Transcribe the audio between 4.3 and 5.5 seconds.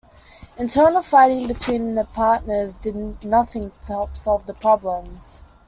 the problems.